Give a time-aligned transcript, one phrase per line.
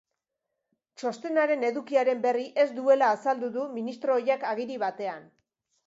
[1.01, 5.35] Txostenaren edukiaren berri ez duela azaldu du ministro ohiak agiri batean.